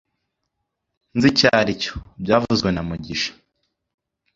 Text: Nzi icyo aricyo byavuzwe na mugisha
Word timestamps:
Nzi 1.15 1.27
icyo 1.31 1.47
aricyo 1.59 1.93
byavuzwe 2.23 2.69
na 2.71 2.81
mugisha 2.87 3.31